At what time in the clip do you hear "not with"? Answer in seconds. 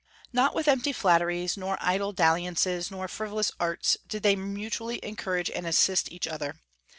0.33-0.67